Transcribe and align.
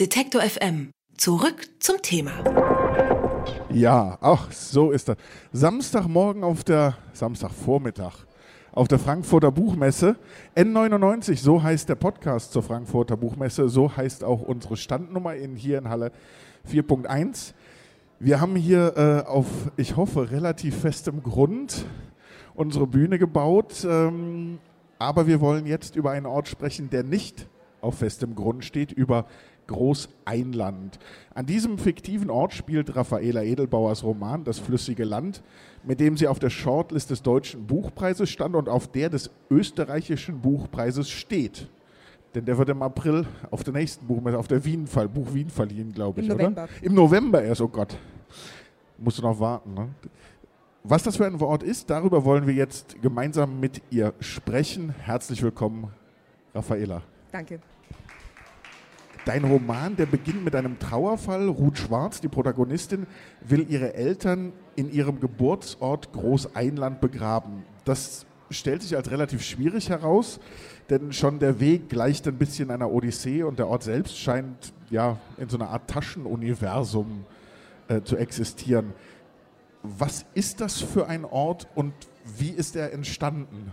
Detektor 0.00 0.40
FM. 0.40 0.90
Zurück 1.18 1.68
zum 1.78 2.00
Thema. 2.00 2.32
Ja, 3.70 4.16
ach, 4.22 4.50
so 4.50 4.90
ist 4.90 5.10
das. 5.10 5.18
Samstagmorgen 5.52 6.44
auf 6.44 6.64
der, 6.64 6.96
Samstagvormittag 7.12 8.14
auf 8.72 8.88
der 8.88 8.98
Frankfurter 8.98 9.52
Buchmesse. 9.52 10.16
N99, 10.56 11.36
so 11.36 11.62
heißt 11.62 11.90
der 11.90 11.96
Podcast 11.96 12.52
zur 12.54 12.62
Frankfurter 12.62 13.18
Buchmesse, 13.18 13.68
so 13.68 13.94
heißt 13.94 14.24
auch 14.24 14.40
unsere 14.40 14.78
Standnummer 14.78 15.34
in, 15.34 15.56
hier 15.56 15.76
in 15.76 15.90
Halle 15.90 16.10
4.1. 16.70 17.52
Wir 18.18 18.40
haben 18.40 18.56
hier 18.56 18.96
äh, 18.96 19.28
auf, 19.28 19.46
ich 19.76 19.96
hoffe, 19.98 20.30
relativ 20.30 20.80
festem 20.80 21.22
Grund 21.22 21.84
unsere 22.54 22.86
Bühne 22.86 23.18
gebaut, 23.18 23.86
ähm, 23.86 24.58
aber 24.98 25.26
wir 25.26 25.42
wollen 25.42 25.66
jetzt 25.66 25.96
über 25.96 26.12
einen 26.12 26.24
Ort 26.24 26.48
sprechen, 26.48 26.88
der 26.88 27.02
nicht 27.02 27.46
auf 27.82 27.98
festem 27.98 28.34
Grund 28.34 28.64
steht, 28.64 28.92
über 28.92 29.26
Großeinland. 29.72 30.98
An 31.34 31.46
diesem 31.46 31.78
fiktiven 31.78 32.30
Ort 32.30 32.52
spielt 32.52 32.94
Raffaela 32.94 33.42
Edelbauers 33.42 34.04
Roman 34.04 34.44
Das 34.44 34.58
flüssige 34.58 35.04
Land, 35.04 35.42
mit 35.82 35.98
dem 35.98 36.16
sie 36.16 36.28
auf 36.28 36.38
der 36.38 36.50
Shortlist 36.50 37.10
des 37.10 37.22
Deutschen 37.22 37.66
Buchpreises 37.66 38.30
stand 38.30 38.54
und 38.54 38.68
auf 38.68 38.86
der 38.86 39.08
des 39.08 39.30
österreichischen 39.50 40.40
Buchpreises 40.40 41.10
steht. 41.10 41.68
Denn 42.34 42.44
der 42.44 42.56
wird 42.56 42.68
im 42.68 42.82
April 42.82 43.26
auf 43.50 43.64
der 43.64 43.74
nächsten 43.74 44.06
Buchmesse, 44.06 44.38
auf 44.38 44.48
der 44.48 44.64
Wien, 44.64 44.86
Buch 45.12 45.34
Wien 45.34 45.50
verliehen, 45.50 45.92
glaube 45.92 46.20
ich, 46.20 46.28
Im 46.28 46.36
November. 46.36 46.62
oder? 46.62 46.72
Im 46.82 46.94
November 46.94 47.42
erst, 47.42 47.60
oh 47.60 47.68
Gott. 47.68 47.96
Musst 48.98 49.18
du 49.18 49.22
noch 49.22 49.38
warten, 49.38 49.74
ne? 49.74 49.88
Was 50.84 51.02
das 51.04 51.16
für 51.16 51.26
ein 51.26 51.38
Wort 51.38 51.62
ist, 51.62 51.90
darüber 51.90 52.24
wollen 52.24 52.46
wir 52.46 52.54
jetzt 52.54 53.00
gemeinsam 53.00 53.60
mit 53.60 53.80
ihr 53.90 54.14
sprechen. 54.18 54.90
Herzlich 54.90 55.40
willkommen, 55.42 55.92
Raffaela. 56.54 57.02
Danke. 57.30 57.60
Dein 59.24 59.44
Roman, 59.44 59.94
der 59.94 60.06
beginnt 60.06 60.44
mit 60.44 60.56
einem 60.56 60.80
Trauerfall. 60.80 61.48
Ruth 61.48 61.78
Schwarz, 61.78 62.20
die 62.20 62.28
Protagonistin, 62.28 63.06
will 63.40 63.66
ihre 63.70 63.94
Eltern 63.94 64.52
in 64.74 64.92
ihrem 64.92 65.20
Geburtsort 65.20 66.12
Großeinland 66.12 67.00
begraben. 67.00 67.62
Das 67.84 68.26
stellt 68.50 68.82
sich 68.82 68.96
als 68.96 69.10
relativ 69.10 69.42
schwierig 69.42 69.90
heraus, 69.90 70.40
denn 70.90 71.12
schon 71.12 71.38
der 71.38 71.60
Weg 71.60 71.88
gleicht 71.88 72.26
ein 72.26 72.36
bisschen 72.36 72.70
einer 72.70 72.90
Odyssee 72.90 73.44
und 73.44 73.60
der 73.60 73.68
Ort 73.68 73.84
selbst 73.84 74.18
scheint 74.18 74.72
ja 74.90 75.18
in 75.38 75.48
so 75.48 75.56
einer 75.56 75.70
Art 75.70 75.88
Taschenuniversum 75.88 77.24
äh, 77.88 78.02
zu 78.02 78.16
existieren. 78.16 78.92
Was 79.84 80.26
ist 80.34 80.60
das 80.60 80.80
für 80.80 81.06
ein 81.06 81.24
Ort 81.24 81.68
und 81.76 81.94
wie 82.38 82.50
ist 82.50 82.74
er 82.76 82.92
entstanden? 82.92 83.72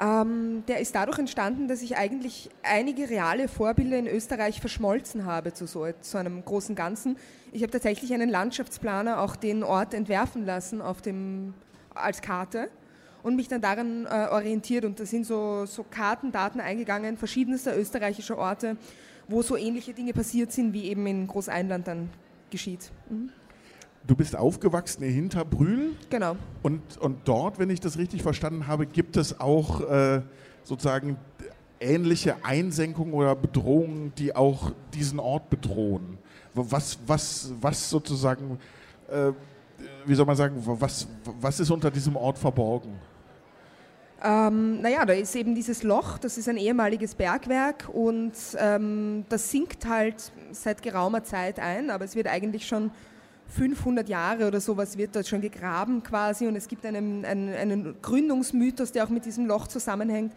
Ähm, 0.00 0.64
der 0.68 0.80
ist 0.80 0.94
dadurch 0.94 1.18
entstanden, 1.18 1.68
dass 1.68 1.82
ich 1.82 1.96
eigentlich 1.96 2.48
einige 2.62 3.10
reale 3.10 3.46
Vorbilder 3.48 3.98
in 3.98 4.06
Österreich 4.06 4.60
verschmolzen 4.60 5.26
habe 5.26 5.52
zu 5.52 5.66
so 5.66 5.86
zu 6.00 6.18
einem 6.18 6.44
großen 6.44 6.74
Ganzen. 6.74 7.16
Ich 7.52 7.62
habe 7.62 7.70
tatsächlich 7.70 8.12
einen 8.14 8.30
Landschaftsplaner 8.30 9.20
auch 9.20 9.36
den 9.36 9.62
Ort 9.62 9.92
entwerfen 9.92 10.46
lassen 10.46 10.80
auf 10.80 11.02
dem, 11.02 11.54
als 11.94 12.22
Karte 12.22 12.70
und 13.22 13.36
mich 13.36 13.48
dann 13.48 13.60
daran 13.60 14.06
äh, 14.06 14.28
orientiert. 14.30 14.84
Und 14.84 14.98
da 14.98 15.04
sind 15.04 15.26
so, 15.26 15.66
so 15.66 15.84
Kartendaten 15.84 16.60
eingegangen, 16.60 17.16
verschiedenster 17.16 17.78
österreichischer 17.78 18.38
Orte, 18.38 18.76
wo 19.28 19.42
so 19.42 19.56
ähnliche 19.56 19.92
Dinge 19.92 20.12
passiert 20.12 20.52
sind, 20.52 20.72
wie 20.72 20.84
eben 20.84 21.06
in 21.06 21.26
Großeinland 21.26 21.86
dann 21.86 22.10
geschieht. 22.50 22.90
Mhm. 23.10 23.30
Du 24.06 24.16
bist 24.16 24.36
aufgewachsen 24.36 25.04
in 25.04 25.12
Hinterbrühl. 25.12 25.92
Genau. 26.10 26.36
Und, 26.62 26.98
und 26.98 27.18
dort, 27.24 27.58
wenn 27.58 27.70
ich 27.70 27.80
das 27.80 27.98
richtig 27.98 28.22
verstanden 28.22 28.66
habe, 28.66 28.86
gibt 28.86 29.16
es 29.16 29.38
auch 29.38 29.80
äh, 29.88 30.22
sozusagen 30.64 31.16
ähnliche 31.78 32.44
Einsenkungen 32.44 33.14
oder 33.14 33.34
Bedrohungen, 33.34 34.12
die 34.16 34.34
auch 34.34 34.72
diesen 34.94 35.18
Ort 35.18 35.50
bedrohen. 35.50 36.18
Was, 36.54 36.98
was, 37.06 37.52
was 37.60 37.88
sozusagen, 37.88 38.58
äh, 39.08 39.32
wie 40.04 40.14
soll 40.14 40.26
man 40.26 40.36
sagen, 40.36 40.56
was, 40.64 41.06
was 41.40 41.60
ist 41.60 41.70
unter 41.70 41.90
diesem 41.90 42.16
Ort 42.16 42.38
verborgen? 42.38 42.98
Ähm, 44.24 44.80
naja, 44.80 45.04
da 45.04 45.14
ist 45.14 45.34
eben 45.34 45.54
dieses 45.54 45.82
Loch, 45.82 46.18
das 46.18 46.38
ist 46.38 46.48
ein 46.48 46.56
ehemaliges 46.56 47.14
Bergwerk 47.14 47.88
und 47.92 48.32
ähm, 48.56 49.24
das 49.28 49.50
sinkt 49.50 49.88
halt 49.88 50.30
seit 50.52 50.80
geraumer 50.80 51.24
Zeit 51.24 51.58
ein, 51.58 51.90
aber 51.90 52.04
es 52.04 52.14
wird 52.14 52.28
eigentlich 52.28 52.66
schon 52.68 52.92
500 53.48 54.08
Jahre 54.08 54.46
oder 54.46 54.60
sowas 54.60 54.96
wird 54.96 55.14
dort 55.14 55.26
schon 55.26 55.40
gegraben 55.40 56.02
quasi 56.02 56.46
und 56.46 56.56
es 56.56 56.68
gibt 56.68 56.86
einen, 56.86 57.24
einen, 57.24 57.54
einen 57.54 57.94
Gründungsmythos, 58.00 58.92
der 58.92 59.04
auch 59.04 59.10
mit 59.10 59.26
diesem 59.26 59.46
Loch 59.46 59.66
zusammenhängt. 59.66 60.32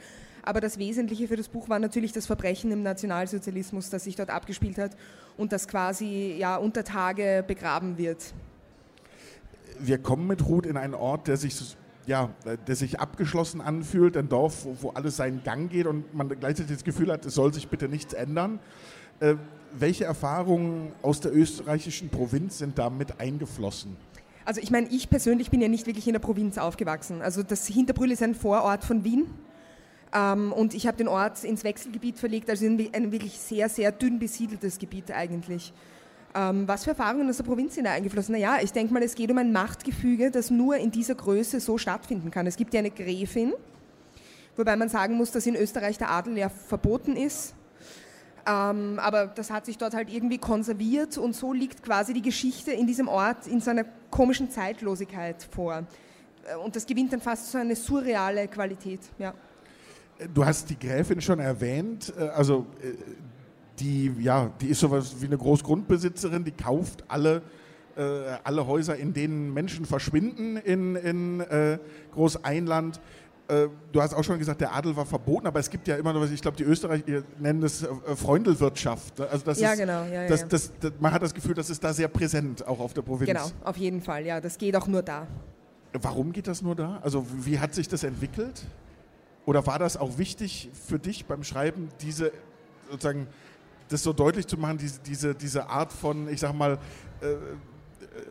Aber 0.46 0.62
das 0.62 0.78
Wesentliche 0.78 1.28
für 1.28 1.38
das 1.38 1.48
Buch 1.48 1.70
war 1.70 1.80
natürlich 1.80 2.12
das 2.12 2.28
Verbrechen 2.28 2.72
im 2.72 2.84
Nationalsozialismus, 2.84 3.90
das 3.90 4.04
sich 4.04 4.16
dort 4.16 4.30
abgespielt 4.30 4.78
hat 4.78 4.92
und 5.38 5.52
das 5.52 5.68
quasi 5.68 6.36
ja, 6.38 6.56
unter 6.58 6.84
Tage 6.84 7.44
begraben 7.48 7.98
wird. 7.98 8.34
Wir 9.80 9.98
kommen 9.98 10.28
mit 10.28 10.46
Ruth 10.46 10.68
in 10.68 10.78
einen 10.78 10.94
Ort, 10.94 11.28
der 11.28 11.38
sich, 11.38 11.76
ja, 12.06 12.30
der 12.68 12.76
sich 12.76 13.00
abgeschlossen 13.00 13.60
anfühlt, 13.60 14.16
ein 14.18 14.30
Dorf, 14.30 14.66
wo, 14.66 14.78
wo 14.82 14.90
alles 14.92 15.18
seinen 15.18 15.44
Gang 15.44 15.70
geht 15.72 15.88
und 15.88 16.14
man 16.14 16.30
gleichzeitig 16.30 16.76
das 16.78 16.84
Gefühl 16.84 17.12
hat, 17.12 17.26
es 17.26 17.34
soll 17.34 17.52
sich 17.52 17.68
bitte 17.68 17.90
nichts 17.90 18.14
ändern. 18.14 18.60
Äh, 19.20 19.36
welche 19.78 20.06
Erfahrungen 20.06 20.94
aus 21.02 21.20
der 21.20 21.36
österreichischen 21.36 22.10
Provinz 22.10 22.60
sind 22.60 22.78
da 22.78 22.90
mit 22.90 23.20
eingeflossen? 23.20 23.98
Also 24.46 24.62
ich 24.62 24.72
meine, 24.72 24.88
ich 24.90 25.10
persönlich 25.10 25.50
bin 25.50 25.60
ja 25.60 25.68
nicht 25.68 25.88
wirklich 25.88 26.08
in 26.08 26.14
der 26.14 26.20
Provinz 26.20 26.58
aufgewachsen. 26.58 27.22
Also 27.22 27.44
das 27.44 27.68
Hinterbrühl 27.68 28.12
ist 28.12 28.22
ein 28.22 28.36
Vorort 28.36 28.84
von 28.84 29.04
Wien. 29.04 29.26
Ähm, 30.14 30.54
und 30.54 30.74
ich 30.74 30.88
habe 30.88 30.98
den 30.98 31.08
Ort 31.08 31.44
ins 31.44 31.64
Wechselgebiet 31.64 32.20
verlegt, 32.20 32.50
also 32.50 32.66
in 32.66 32.94
ein 32.94 33.12
wirklich 33.12 33.38
sehr, 33.40 33.68
sehr 33.70 33.92
dünn 33.92 34.20
besiedeltes 34.20 34.78
Gebiet 34.78 35.12
eigentlich. 35.12 35.74
Ähm, 36.34 36.68
was 36.68 36.84
für 36.84 36.92
Erfahrungen 36.92 37.30
aus 37.30 37.38
der 37.38 37.44
Provinz 37.44 37.76
sind 37.76 37.86
da 37.86 37.92
eingeflossen? 37.92 38.34
Naja, 38.34 38.58
ich 38.62 38.72
denke 38.72 38.94
mal, 38.94 39.02
es 39.02 39.16
geht 39.16 39.32
um 39.32 39.38
ein 39.38 39.52
Machtgefüge, 39.52 40.32
das 40.32 40.52
nur 40.52 40.78
in 40.78 40.92
dieser 40.92 41.16
Größe 41.16 41.60
so 41.60 41.78
stattfinden 41.78 42.30
kann. 42.30 42.46
Es 42.46 42.56
gibt 42.56 42.74
ja 42.74 42.80
eine 42.80 42.92
Gräfin, 42.92 43.54
wobei 44.56 44.76
man 44.76 44.90
sagen 44.90 45.16
muss, 45.16 45.32
dass 45.32 45.48
in 45.48 45.56
Österreich 45.56 45.98
der 45.98 46.12
Adel 46.12 46.38
ja 46.38 46.50
verboten 46.50 47.16
ist. 47.16 47.56
Ähm, 48.48 49.00
aber 49.00 49.28
das 49.28 49.50
hat 49.50 49.66
sich 49.66 49.78
dort 49.78 49.96
halt 49.96 50.12
irgendwie 50.14 50.38
konserviert 50.38 51.18
und 51.18 51.36
so 51.36 51.52
liegt 51.52 51.82
quasi 51.82 52.14
die 52.14 52.22
Geschichte 52.22 52.72
in 52.72 52.86
diesem 52.86 53.08
Ort 53.08 53.48
in 53.48 53.60
so 53.60 53.72
einer 53.72 53.86
komischen 54.12 54.52
Zeitlosigkeit 54.52 55.48
vor. 55.50 55.84
Äh, 56.46 56.56
und 56.58 56.76
das 56.76 56.86
gewinnt 56.86 57.12
dann 57.12 57.22
fast 57.22 57.52
so 57.52 57.58
eine 57.58 57.76
surreale 57.76 58.48
Qualität. 58.48 59.00
Ja. 59.18 59.34
Du 60.34 60.46
hast 60.46 60.70
die 60.70 60.78
Gräfin 60.78 61.20
schon 61.22 61.40
erwähnt, 61.40 62.14
äh, 62.18 62.28
also 62.28 62.68
äh, 62.82 62.94
die, 63.80 64.14
ja, 64.20 64.52
die 64.62 64.68
ist 64.68 64.80
sowas 64.80 65.16
wie 65.20 65.26
eine 65.26 65.38
Großgrundbesitzerin, 65.38 66.44
die 66.44 66.52
kauft 66.52 67.04
alle, 67.08 67.42
äh, 67.98 68.02
alle 68.44 68.68
Häuser, 68.68 68.96
in 68.96 69.14
denen 69.14 69.54
Menschen 69.54 69.86
verschwinden 69.86 70.58
in, 70.58 70.96
in 70.96 71.42
äh, 71.42 71.80
Großeinland. 72.14 73.02
Äh, 73.48 73.68
du 73.92 74.02
hast 74.02 74.14
auch 74.14 74.24
schon 74.24 74.40
gesagt, 74.40 74.60
der 74.62 74.74
Adel 74.74 74.96
war 74.96 75.06
verboten, 75.06 75.46
aber 75.46 75.60
es 75.60 75.70
gibt 75.70 75.88
ja 75.88 75.96
immer 75.98 76.14
noch, 76.14 76.30
ich 76.30 76.42
glaube, 76.42 76.58
die 76.58 76.64
Österreicher 76.64 77.24
nennen 77.40 77.62
das 77.62 77.84
äh, 77.84 78.16
Freundelwirtschaft. 78.16 79.22
Also 79.22 79.46
das 79.46 79.60
ja, 79.60 79.74
ist, 79.74 79.80
genau. 79.80 80.04
Ja, 80.06 80.28
das, 80.28 80.42
ja. 80.42 80.48
das, 80.48 80.72
das, 80.80 80.92
man 81.00 81.12
hat 81.14 81.22
das 81.22 81.34
Gefühl, 81.34 81.54
das 81.54 81.70
ist 81.70 81.84
da 81.84 81.94
sehr 81.94 82.08
präsent, 82.08 82.66
auch 82.68 82.80
auf 82.80 82.94
der 82.94 83.04
Provinz. 83.04 83.30
Genau, 83.30 83.52
auf 83.64 83.78
jeden 83.78 84.02
Fall. 84.02 84.26
Ja, 84.26 84.42
das 84.42 84.58
geht 84.58 84.76
auch 84.76 84.88
nur 84.88 85.04
da. 85.04 85.28
Warum 85.94 86.32
geht 86.32 86.48
das 86.48 86.62
nur 86.62 86.76
da? 86.76 87.00
Also 87.04 87.26
wie 87.46 87.60
hat 87.60 87.76
sich 87.76 87.88
das 87.88 88.04
entwickelt? 88.04 88.66
Oder 89.46 89.66
war 89.68 89.78
das 89.78 89.96
auch 89.96 90.18
wichtig 90.18 90.70
für 90.88 90.98
dich 90.98 91.26
beim 91.26 91.44
Schreiben, 91.44 91.90
diese 92.02 92.32
sozusagen 92.90 93.28
das 93.90 94.02
so 94.02 94.12
deutlich 94.12 94.48
zu 94.48 94.58
machen, 94.58 94.80
diese, 94.80 95.00
diese, 95.02 95.36
diese 95.36 95.70
Art 95.70 95.94
von, 95.94 96.28
ich 96.30 96.40
sag 96.40 96.54
mal, 96.54 96.80
äh, 97.22 97.28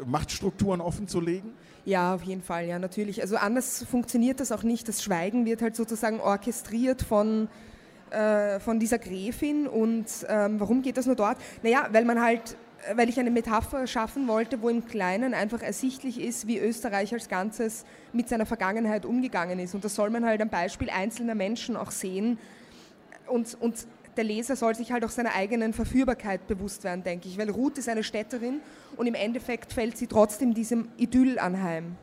Machtstrukturen 0.07 0.81
offen 0.81 1.09
zu 1.09 1.21
legen? 1.21 1.53
Ja, 1.85 2.15
auf 2.15 2.23
jeden 2.23 2.43
Fall, 2.43 2.67
ja, 2.67 2.79
natürlich. 2.79 3.21
Also 3.21 3.37
anders 3.37 3.85
funktioniert 3.85 4.41
das 4.41 4.53
auch 4.53 4.63
nicht. 4.63 4.89
Das 4.89 5.03
Schweigen 5.03 5.45
wird 5.45 5.61
halt 5.61 5.77
sozusagen 5.77 6.19
orchestriert 6.19 7.03
von, 7.03 7.49
äh, 8.11 8.59
von 8.61 8.81
dieser 8.81 8.99
Gräfin. 8.99 9.67
Und 9.67 10.07
ähm, 10.29 10.61
warum 10.61 10.81
geht 10.81 10.97
das 10.97 11.07
nur 11.07 11.17
dort? 11.17 11.37
Naja, 11.63 11.89
weil 11.93 12.07
man 12.07 12.23
halt, 12.23 12.57
weil 12.95 13.11
ich 13.11 13.21
eine 13.21 13.31
Metapher 13.31 13.87
schaffen 13.87 14.29
wollte, 14.29 14.63
wo 14.63 14.71
im 14.71 14.87
Kleinen 14.87 15.35
einfach 15.35 15.61
ersichtlich 15.61 16.21
ist, 16.21 16.47
wie 16.47 16.59
Österreich 16.59 17.13
als 17.13 17.29
Ganzes 17.29 17.85
mit 18.15 18.31
seiner 18.31 18.47
Vergangenheit 18.47 19.05
umgegangen 19.05 19.59
ist. 19.59 19.75
Und 19.75 19.85
das 19.85 19.95
soll 19.95 20.09
man 20.09 20.25
halt 20.25 20.41
am 20.41 20.49
Beispiel 20.49 20.89
einzelner 20.89 21.35
Menschen 21.35 21.77
auch 21.77 21.91
sehen. 21.91 22.39
Und, 23.27 23.59
und 23.61 23.87
der 24.17 24.25
Leser 24.25 24.57
soll 24.57 24.75
sich 24.75 24.93
halt 24.93 25.05
auch 25.05 25.11
seiner 25.11 25.35
eigenen 25.35 25.73
Verführbarkeit 25.73 26.47
bewusst 26.47 26.85
werden, 26.85 27.05
denke 27.05 27.29
ich. 27.29 27.39
Weil 27.39 27.51
Ruth 27.51 27.79
ist 27.79 27.89
eine 27.89 28.05
Städterin 28.05 28.61
und 28.97 29.07
im 29.07 29.15
Endeffekt 29.15 29.73
fällt 29.73 29.97
sie 29.97 30.07
trotzdem 30.07 30.55
diesem 30.55 30.89
Idyll 30.97 31.39
anheim. 31.39 31.97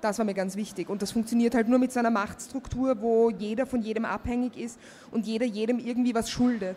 Das 0.00 0.18
war 0.18 0.24
mir 0.24 0.34
ganz 0.34 0.56
wichtig. 0.56 0.88
Und 0.88 1.02
das 1.02 1.12
funktioniert 1.12 1.54
halt 1.54 1.68
nur 1.68 1.78
mit 1.78 1.92
so 1.92 1.98
einer 2.00 2.10
Machtstruktur, 2.10 3.00
wo 3.00 3.30
jeder 3.30 3.66
von 3.66 3.82
jedem 3.82 4.04
abhängig 4.04 4.56
ist 4.56 4.78
und 5.10 5.26
jeder 5.26 5.46
jedem 5.46 5.78
irgendwie 5.78 6.14
was 6.14 6.30
schuldet. 6.30 6.76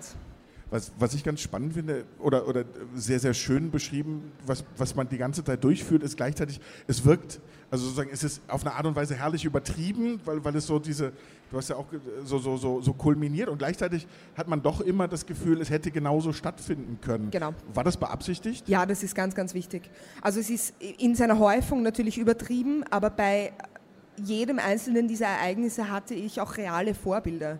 Was, 0.69 0.91
was 0.97 1.13
ich 1.13 1.23
ganz 1.23 1.39
spannend 1.39 1.73
finde 1.73 2.03
oder, 2.17 2.47
oder 2.47 2.65
sehr, 2.95 3.19
sehr 3.19 3.35
schön 3.35 3.69
beschrieben, 3.69 4.31
was, 4.45 4.65
was 4.75 4.95
man 4.95 5.07
die 5.07 5.19
ganze 5.19 5.43
Zeit 5.43 5.63
durchführt, 5.63 6.01
ist 6.01 6.17
gleichzeitig, 6.17 6.59
es 6.87 7.05
wirkt, 7.05 7.39
also 7.73 7.85
sozusagen, 7.85 8.11
es 8.13 8.23
ist 8.23 8.39
auf 8.47 8.63
eine 8.63 8.75
Art 8.75 8.85
und 8.85 8.95
Weise 8.95 9.15
herrlich 9.15 9.45
übertrieben, 9.45 10.21
weil, 10.25 10.45
weil 10.45 10.55
es 10.55 10.67
so 10.67 10.77
diese, 10.77 11.11
du 11.49 11.57
hast 11.57 11.69
ja 11.71 11.75
auch 11.75 11.87
so, 12.23 12.37
so, 12.37 12.55
so, 12.55 12.81
so 12.81 12.93
kulminiert 12.93 13.49
und 13.49 13.57
gleichzeitig 13.57 14.05
hat 14.37 14.47
man 14.47 14.61
doch 14.61 14.79
immer 14.79 15.07
das 15.07 15.25
Gefühl, 15.25 15.59
es 15.59 15.71
hätte 15.71 15.89
genauso 15.89 16.33
stattfinden 16.33 16.99
können. 17.01 17.31
Genau. 17.31 17.55
War 17.73 17.83
das 17.83 17.97
beabsichtigt? 17.97 18.69
Ja, 18.69 18.85
das 18.85 19.01
ist 19.01 19.15
ganz, 19.15 19.33
ganz 19.33 19.55
wichtig. 19.55 19.89
Also 20.21 20.39
es 20.39 20.51
ist 20.51 20.75
in 20.99 21.15
seiner 21.15 21.39
Häufung 21.39 21.81
natürlich 21.81 22.19
übertrieben, 22.19 22.83
aber 22.91 23.09
bei 23.09 23.53
jedem 24.17 24.59
einzelnen 24.59 25.07
dieser 25.07 25.25
Ereignisse 25.25 25.89
hatte 25.89 26.13
ich 26.13 26.39
auch 26.41 26.57
reale 26.57 26.93
Vorbilder 26.93 27.57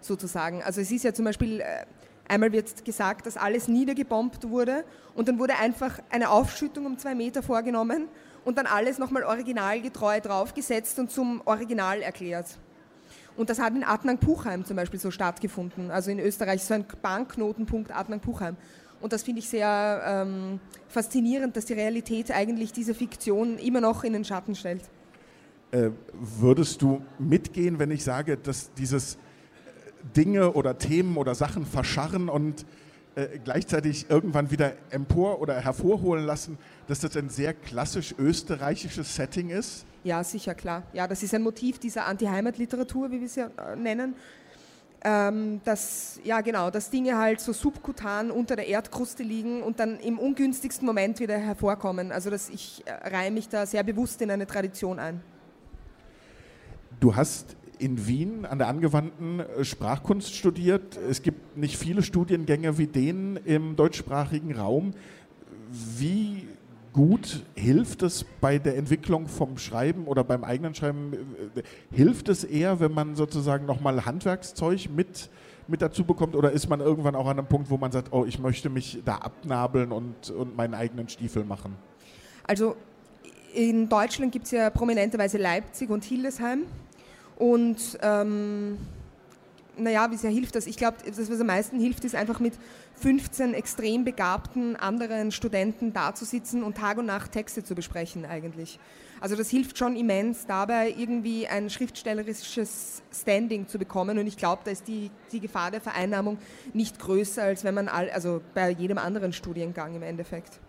sozusagen. 0.00 0.62
Also 0.62 0.80
es 0.80 0.92
ist 0.92 1.02
ja 1.02 1.12
zum 1.12 1.24
Beispiel, 1.24 1.58
äh, 1.58 1.86
einmal 2.28 2.52
wird 2.52 2.84
gesagt, 2.84 3.26
dass 3.26 3.36
alles 3.36 3.66
niedergebombt 3.66 4.48
wurde 4.48 4.84
und 5.16 5.26
dann 5.26 5.40
wurde 5.40 5.56
einfach 5.56 5.98
eine 6.08 6.30
Aufschüttung 6.30 6.86
um 6.86 6.98
zwei 6.98 7.16
Meter 7.16 7.42
vorgenommen 7.42 8.06
und 8.46 8.56
dann 8.56 8.66
alles 8.66 8.98
nochmal 8.98 9.24
originalgetreu 9.24 10.20
draufgesetzt 10.20 11.00
und 11.00 11.10
zum 11.10 11.42
Original 11.44 12.00
erklärt. 12.00 12.46
Und 13.36 13.50
das 13.50 13.58
hat 13.58 13.74
in 13.74 13.82
Adnang-Puchheim 13.82 14.64
zum 14.64 14.76
Beispiel 14.76 15.00
so 15.00 15.10
stattgefunden, 15.10 15.90
also 15.90 16.12
in 16.12 16.20
Österreich 16.20 16.62
so 16.62 16.74
ein 16.74 16.86
Banknotenpunkt 17.02 17.90
Adnang-Puchheim. 17.90 18.56
Und 19.00 19.12
das 19.12 19.24
finde 19.24 19.40
ich 19.40 19.48
sehr 19.48 20.00
ähm, 20.06 20.60
faszinierend, 20.88 21.56
dass 21.56 21.66
die 21.66 21.72
Realität 21.72 22.30
eigentlich 22.30 22.72
diese 22.72 22.94
Fiktion 22.94 23.58
immer 23.58 23.80
noch 23.80 24.04
in 24.04 24.12
den 24.12 24.24
Schatten 24.24 24.54
stellt. 24.54 24.82
Äh, 25.72 25.90
würdest 26.12 26.80
du 26.80 27.02
mitgehen, 27.18 27.80
wenn 27.80 27.90
ich 27.90 28.04
sage, 28.04 28.36
dass 28.36 28.72
dieses 28.74 29.18
Dinge 30.16 30.52
oder 30.52 30.78
Themen 30.78 31.16
oder 31.16 31.34
Sachen 31.34 31.66
verscharren 31.66 32.28
und 32.28 32.64
äh, 33.16 33.38
gleichzeitig 33.42 34.10
irgendwann 34.10 34.50
wieder 34.50 34.74
empor 34.90 35.40
oder 35.40 35.58
hervorholen 35.58 36.26
lassen, 36.26 36.58
dass 36.86 37.00
das 37.00 37.16
ein 37.16 37.30
sehr 37.30 37.54
klassisch 37.54 38.14
österreichisches 38.18 39.16
Setting 39.16 39.48
ist? 39.48 39.86
Ja, 40.04 40.22
sicher, 40.22 40.54
klar. 40.54 40.82
Ja, 40.92 41.08
das 41.08 41.22
ist 41.22 41.34
ein 41.34 41.42
Motiv 41.42 41.78
dieser 41.78 42.04
Anti-Heimat-Literatur, 42.04 43.10
wie 43.10 43.22
wir 43.22 43.28
sie 43.28 43.40
äh, 43.40 43.74
nennen. 43.74 44.16
Ähm, 45.02 45.62
dass, 45.64 46.20
ja 46.24 46.42
genau, 46.42 46.70
dass 46.70 46.90
Dinge 46.90 47.16
halt 47.16 47.40
so 47.40 47.54
subkutan 47.54 48.30
unter 48.30 48.54
der 48.54 48.66
Erdkruste 48.66 49.22
liegen 49.22 49.62
und 49.62 49.80
dann 49.80 49.98
im 50.00 50.18
ungünstigsten 50.18 50.84
Moment 50.84 51.18
wieder 51.18 51.38
hervorkommen. 51.38 52.12
Also 52.12 52.28
dass 52.28 52.50
ich 52.50 52.82
äh, 52.84 52.92
reihe 53.08 53.30
mich 53.30 53.48
da 53.48 53.64
sehr 53.64 53.82
bewusst 53.82 54.20
in 54.20 54.30
eine 54.30 54.46
Tradition 54.46 54.98
ein. 54.98 55.22
Du 57.00 57.16
hast 57.16 57.56
in 57.78 58.06
Wien 58.06 58.44
an 58.44 58.58
der 58.58 58.68
angewandten 58.68 59.40
äh, 59.40 59.64
Sprachkunst 59.64 60.34
studiert. 60.34 60.96
Es 60.96 61.22
gibt 61.22 61.56
nicht 61.56 61.76
viele 61.76 62.02
Studiengänge 62.02 62.78
wie 62.78 62.86
den 62.86 63.36
im 63.44 63.76
deutschsprachigen 63.76 64.54
Raum. 64.54 64.92
Wie 65.70 66.46
gut 66.92 67.44
hilft 67.54 68.02
es 68.02 68.24
bei 68.40 68.58
der 68.58 68.76
Entwicklung 68.76 69.28
vom 69.28 69.58
Schreiben 69.58 70.06
oder 70.06 70.24
beim 70.24 70.44
eigenen 70.44 70.74
Schreiben? 70.74 71.12
Äh, 71.54 71.62
hilft 71.94 72.28
es 72.28 72.44
eher, 72.44 72.80
wenn 72.80 72.92
man 72.92 73.16
sozusagen 73.16 73.66
nochmal 73.66 74.04
Handwerkszeug 74.06 74.88
mit, 74.94 75.28
mit 75.68 75.82
dazu 75.82 76.04
bekommt? 76.04 76.34
Oder 76.34 76.52
ist 76.52 76.68
man 76.68 76.80
irgendwann 76.80 77.14
auch 77.14 77.26
an 77.26 77.38
einem 77.38 77.48
Punkt, 77.48 77.70
wo 77.70 77.76
man 77.76 77.92
sagt, 77.92 78.12
oh, 78.12 78.24
ich 78.24 78.38
möchte 78.38 78.70
mich 78.70 79.02
da 79.04 79.16
abnabeln 79.16 79.92
und, 79.92 80.30
und 80.30 80.56
meinen 80.56 80.74
eigenen 80.74 81.08
Stiefel 81.08 81.44
machen? 81.44 81.76
Also 82.46 82.76
in 83.54 83.88
Deutschland 83.88 84.32
gibt 84.32 84.46
es 84.46 84.52
ja 84.52 84.70
prominenterweise 84.70 85.38
Leipzig 85.38 85.90
und 85.90 86.04
Hildesheim. 86.04 86.64
Und 87.36 87.98
ähm, 88.02 88.78
naja, 89.76 90.10
wie 90.10 90.16
sehr 90.16 90.30
hilft 90.30 90.54
das? 90.54 90.66
Ich 90.66 90.76
glaube, 90.76 90.96
das, 91.04 91.30
was 91.30 91.40
am 91.40 91.46
meisten 91.46 91.78
hilft, 91.78 92.04
ist 92.04 92.14
einfach 92.14 92.40
mit 92.40 92.54
15 93.00 93.52
extrem 93.54 94.04
begabten 94.04 94.76
anderen 94.76 95.30
Studenten 95.30 95.92
dazusitzen 95.92 96.62
und 96.62 96.76
Tag 96.76 96.98
und 96.98 97.06
Nacht 97.06 97.32
Texte 97.32 97.62
zu 97.62 97.74
besprechen 97.74 98.24
eigentlich. 98.24 98.78
Also 99.20 99.36
das 99.36 99.48
hilft 99.48 99.78
schon 99.78 99.96
immens 99.96 100.46
dabei, 100.46 100.94
irgendwie 100.96 101.46
ein 101.46 101.70
schriftstellerisches 101.70 103.02
Standing 103.12 103.66
zu 103.66 103.78
bekommen 103.78 104.18
und 104.18 104.26
ich 104.26 104.36
glaube, 104.36 104.62
da 104.64 104.70
ist 104.70 104.88
die, 104.88 105.10
die 105.32 105.40
Gefahr 105.40 105.70
der 105.70 105.80
Vereinnahmung 105.80 106.38
nicht 106.72 106.98
größer, 106.98 107.42
als 107.42 107.64
wenn 107.64 107.74
man, 107.74 107.88
all, 107.88 108.10
also 108.10 108.40
bei 108.54 108.70
jedem 108.70 108.98
anderen 108.98 109.32
Studiengang 109.32 109.94
im 109.94 110.02
Endeffekt. 110.02 110.60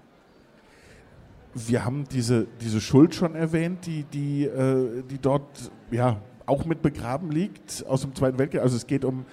Wir 1.54 1.84
haben 1.84 2.06
diese, 2.10 2.48
diese 2.62 2.80
Schuld 2.80 3.16
schon 3.16 3.36
erwähnt, 3.36 3.86
die, 3.86 4.04
die, 4.04 4.46
äh, 4.46 5.04
die 5.10 5.18
dort 5.18 5.72
ja, 5.92 6.22
auch 6.48 6.66
mit 6.66 6.82
begraben 6.82 7.30
liegt 7.32 7.86
aus 7.88 8.02
dem 8.02 8.16
Zweiten 8.16 8.40
Weltkrieg. 8.40 8.62
Also 8.62 8.76
es 8.76 8.88
geht 8.88 9.06
um, 9.06 9.26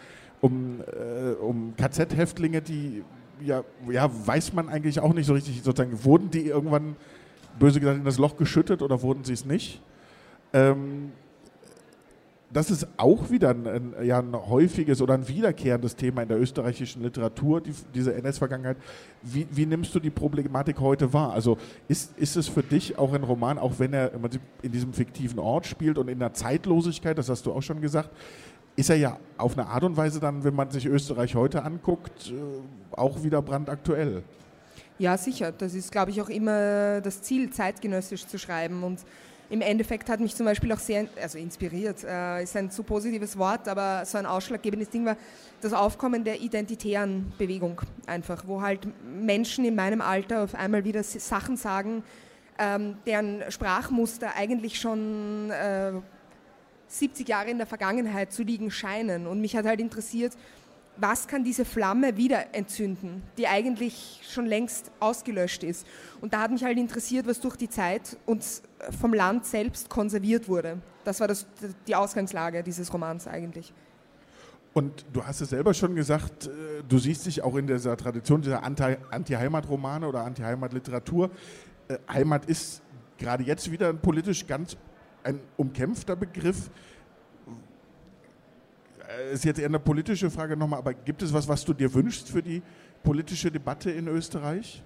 um, 0.43 0.83
äh, 0.83 1.33
um 1.41 1.75
KZ-Häftlinge, 1.77 2.61
die, 2.61 3.03
ja, 3.41 3.65
ja, 3.89 4.11
weiß 4.27 4.53
man 4.53 4.69
eigentlich 4.69 5.01
auch 5.01 5.15
nicht 5.15 5.27
so 5.27 5.33
richtig, 5.33 5.63
sozusagen, 5.63 6.05
wurden 6.05 6.31
die 6.31 6.47
irgendwann, 6.47 6.97
böse 7.59 7.81
gesagt, 7.81 7.99
in 7.99 8.05
das 8.05 8.19
Loch 8.19 8.37
geschüttet 8.37 8.83
oder 8.83 9.01
wurden 9.01 9.25
sie 9.25 9.33
es 9.33 9.47
nicht? 9.47 9.81
Ähm, 10.53 11.13
das 12.55 12.71
ist 12.71 12.87
auch 12.97 13.31
wieder 13.31 13.51
ein, 13.51 13.67
ein, 13.67 13.95
ja, 14.07 14.21
ein 14.21 14.33
häufiges 14.33 15.03
oder 15.03 15.15
ein 15.15 15.27
wiederkehrendes 15.27 15.97
Thema 15.97 16.23
in 16.23 16.29
der 16.29 16.41
österreichischen 16.41 17.03
Literatur, 17.03 17.61
die, 17.61 17.75
diese 17.93 18.15
NS-Vergangenheit. 18.15 18.77
Wie, 19.23 19.47
wie, 19.51 19.67
nimmst 19.67 19.93
du 19.95 19.99
die 19.99 20.11
Problematik 20.11 20.79
heute 20.79 21.13
wahr? 21.13 21.33
Also 21.33 21.59
ist, 21.89 22.17
ist 22.17 22.37
es 22.37 22.49
für 22.49 22.63
dich 22.63 22.97
auch 22.97 23.13
ein 23.13 23.25
Roman, 23.25 23.59
auch 23.59 23.81
wenn 23.81 23.93
er 23.93 24.13
in 24.63 24.71
diesem 24.71 24.93
fiktiven 24.93 25.41
Ort 25.41 25.67
spielt 25.67 25.99
und 25.99 26.09
in 26.09 26.21
der 26.21 26.33
Zeitlosigkeit, 26.33 27.19
das 27.19 27.29
hast 27.29 27.45
du 27.45 27.53
auch 27.53 27.63
schon 27.63 27.81
gesagt, 27.81 28.11
ist 28.77 28.89
er 28.89 28.97
ja 28.97 29.19
auf 29.37 29.59
eine 29.59 29.67
Art 29.67 29.83
und 29.83 29.97
Weise 29.97 30.21
dann, 30.21 30.45
wenn 30.45 30.55
man 30.55 30.71
sich 30.71 30.87
Österreich 30.87 31.35
heute 31.35 31.65
anguckt, 31.65 32.31
äh, 32.31 32.97
auch 32.97 33.25
wieder 33.25 33.43
brandaktuell. 33.43 34.23
Ja, 34.99 35.19
sicher. 35.19 35.51
Das 35.51 35.75
ist, 35.75 35.91
glaube 35.91 36.13
ich, 36.13 36.23
auch 36.23 36.29
immer 36.29 37.01
das 37.01 37.21
Ziel, 37.23 37.51
zeitgenössisch 37.51 38.29
zu 38.29 38.39
schreiben 38.39 38.85
und 38.85 39.01
im 39.51 39.61
Endeffekt 39.61 40.09
hat 40.09 40.21
mich 40.21 40.35
zum 40.35 40.47
Beispiel 40.47 40.73
auch 40.73 40.79
sehr, 40.79 41.07
also 41.21 41.39
inspiriert, 41.39 42.03
äh, 42.05 42.43
ist 42.43 42.57
ein 42.57 42.71
zu 42.71 42.83
positives 42.83 43.37
Wort, 43.37 43.69
aber 43.69 44.05
so 44.05 44.19
ein 44.19 44.27
ausschlaggebendes 44.27 44.91
Ding 44.91 45.05
war 45.05 45.17
das 45.61 45.73
Aufkommen 45.73 46.25
der 46.25 46.41
identitären 46.41 47.33
Bewegung 47.39 47.81
einfach, 48.07 48.45
wo 48.47 48.63
halt 48.63 48.87
Menschen 49.05 49.65
in 49.65 49.75
meinem 49.75 50.01
Alter 50.01 50.45
auf 50.45 50.55
einmal 50.55 50.85
wieder 50.85 51.03
Sachen 51.03 51.57
sagen, 51.57 52.03
ähm, 52.59 52.97
deren 53.07 53.43
Sprachmuster 53.51 54.35
eigentlich 54.37 54.81
schon 54.81 55.51
äh, 55.51 55.93
70 56.87 57.29
Jahre 57.29 57.51
in 57.51 57.59
der 57.59 57.67
Vergangenheit 57.67 58.33
zu 58.33 58.43
liegen 58.43 58.71
scheinen. 58.71 59.27
Und 59.27 59.41
mich 59.41 59.57
hat 59.57 59.67
halt 59.67 59.81
interessiert, 59.81 60.33
was 60.97 61.27
kann 61.27 61.45
diese 61.45 61.65
Flamme 61.65 62.17
wieder 62.17 62.55
entzünden, 62.55 63.23
die 63.37 63.49
eigentlich 63.49 64.21
schon 64.29 64.47
längst 64.47 64.91
ausgelöscht 65.01 65.65
ist. 65.65 65.87
Und 66.21 66.33
da 66.33 66.41
hat 66.41 66.51
mich 66.51 66.65
halt 66.65 66.79
interessiert, 66.79 67.27
was 67.27 67.41
durch 67.41 67.57
die 67.57 67.69
Zeit 67.69 68.17
uns 68.27 68.63
vom 69.01 69.13
Land 69.13 69.47
selbst 69.47 69.89
konserviert 69.89 70.49
wurde. 70.49 70.79
Das 71.05 71.21
war 71.21 71.29
das, 71.29 71.47
die 71.87 71.95
Ausgangslage 71.95 72.63
dieses 72.63 72.93
Romans 72.93 73.27
eigentlich. 73.27 73.73
Und 74.73 75.05
du 75.13 75.25
hast 75.25 75.41
es 75.41 75.51
selber 75.51 75.73
schon 75.73 75.95
gesagt, 75.95 76.47
äh, 76.47 76.83
du 76.89 76.99
siehst 76.99 77.27
dich 77.27 77.43
auch 77.43 77.55
in 77.57 77.67
dieser 77.69 77.97
Tradition 77.97 78.43
dieser 78.43 78.63
Anti-Heimat-Romane 78.65 80.09
oder 80.09 80.25
Anti-Heimat-Literatur. 80.25 81.31
Äh, 81.87 81.99
Heimat 82.13 82.47
ist 82.47 82.83
gerade 83.17 83.45
jetzt 83.45 83.71
wieder 83.71 83.93
politisch 83.93 84.47
ganz 84.47 84.77
ein 85.23 85.39
umkämpfter 85.57 86.17
Begriff. 86.17 86.71
Äh, 89.19 89.35
ist 89.35 89.45
jetzt 89.45 89.59
eher 89.59 89.67
eine 89.67 89.79
politische 89.79 90.31
Frage 90.31 90.57
nochmal, 90.57 90.79
aber 90.79 90.95
gibt 90.95 91.23
es 91.23 91.33
was, 91.33 91.47
was 91.49 91.65
du 91.65 91.73
dir 91.73 91.93
wünschst 91.93 92.31
für 92.31 92.43
die 92.43 92.63
politische 93.03 93.51
Debatte 93.51 93.91
in 93.91 94.09
Österreich? 94.09 94.83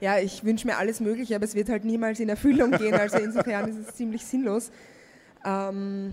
Ja, 0.00 0.18
ich 0.18 0.44
wünsche 0.44 0.66
mir 0.66 0.76
alles 0.76 1.00
Mögliche, 1.00 1.34
aber 1.34 1.44
es 1.44 1.54
wird 1.54 1.68
halt 1.68 1.84
niemals 1.84 2.20
in 2.20 2.28
Erfüllung 2.28 2.70
gehen. 2.70 2.94
Also 2.94 3.18
insofern 3.18 3.68
ist 3.68 3.88
es 3.88 3.96
ziemlich 3.96 4.24
sinnlos. 4.24 4.70
Ähm, 5.44 6.12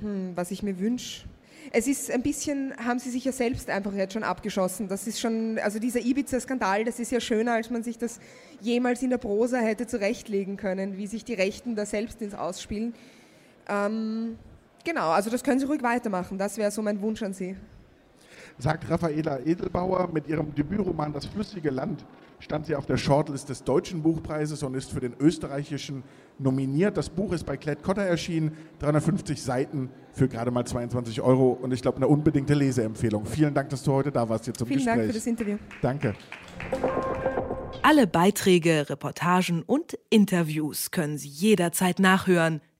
hm, 0.00 0.32
was 0.34 0.50
ich 0.50 0.62
mir 0.62 0.78
wünsche. 0.78 1.24
Es 1.70 1.86
ist 1.86 2.10
ein 2.10 2.22
bisschen, 2.22 2.74
haben 2.76 2.98
sie 2.98 3.08
sich 3.08 3.24
ja 3.24 3.32
selbst 3.32 3.70
einfach 3.70 3.94
jetzt 3.94 4.12
schon 4.12 4.24
abgeschossen. 4.24 4.88
Das 4.88 5.06
ist 5.06 5.20
schon, 5.20 5.58
also 5.60 5.78
dieser 5.78 6.00
Ibiza-Skandal, 6.00 6.84
das 6.84 6.98
ist 6.98 7.12
ja 7.12 7.20
schöner, 7.20 7.52
als 7.52 7.70
man 7.70 7.82
sich 7.82 7.96
das 7.98 8.18
jemals 8.60 9.00
in 9.00 9.10
der 9.10 9.18
Prosa 9.18 9.58
hätte 9.58 9.86
zurechtlegen 9.86 10.56
können, 10.56 10.98
wie 10.98 11.06
sich 11.06 11.24
die 11.24 11.34
Rechten 11.34 11.76
da 11.76 11.86
selbst 11.86 12.20
ins 12.20 12.34
Ausspielen. 12.34 12.94
Ähm, 13.68 14.36
Genau, 14.84 15.10
also 15.10 15.30
das 15.30 15.42
können 15.42 15.60
Sie 15.60 15.66
ruhig 15.66 15.82
weitermachen. 15.82 16.38
Das 16.38 16.56
wäre 16.56 16.70
so 16.70 16.82
mein 16.82 17.00
Wunsch 17.00 17.22
an 17.22 17.32
Sie. 17.32 17.56
Sagt 18.58 18.88
Raffaela 18.90 19.40
Edelbauer, 19.40 20.10
mit 20.12 20.26
ihrem 20.28 20.54
Debütroman 20.54 21.12
Das 21.12 21.26
flüssige 21.26 21.70
Land 21.70 22.04
stand 22.38 22.66
sie 22.66 22.74
auf 22.74 22.86
der 22.86 22.96
Shortlist 22.96 23.48
des 23.48 23.62
Deutschen 23.64 24.02
Buchpreises 24.02 24.62
und 24.62 24.74
ist 24.74 24.90
für 24.90 25.00
den 25.00 25.14
österreichischen 25.18 26.02
nominiert. 26.38 26.96
Das 26.96 27.08
Buch 27.08 27.32
ist 27.32 27.44
bei 27.44 27.56
Klett 27.56 27.82
Cotta 27.82 28.02
erschienen, 28.02 28.56
350 28.80 29.40
Seiten 29.40 29.90
für 30.12 30.28
gerade 30.28 30.50
mal 30.50 30.66
22 30.66 31.22
Euro 31.22 31.52
und 31.52 31.72
ich 31.72 31.82
glaube 31.82 31.96
eine 31.96 32.08
unbedingte 32.08 32.54
Leseempfehlung. 32.54 33.24
Vielen 33.26 33.54
Dank, 33.54 33.70
dass 33.70 33.82
du 33.84 33.92
heute 33.92 34.10
da 34.10 34.28
warst 34.28 34.44
hier 34.44 34.54
zum 34.54 34.66
Vielen 34.66 34.80
Gespräch. 34.80 34.94
Vielen 34.94 35.06
Dank 35.06 35.12
für 35.12 35.18
das 35.18 35.26
Interview. 35.26 35.58
Danke. 35.80 36.14
Alle 37.82 38.06
Beiträge, 38.06 38.88
Reportagen 38.90 39.62
und 39.62 39.98
Interviews 40.10 40.90
können 40.90 41.18
Sie 41.18 41.28
jederzeit 41.28 41.98
nachhören 41.98 42.60